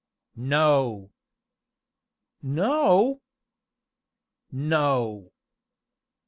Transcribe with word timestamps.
"No!" 0.35 1.11
"No?" 2.41 3.21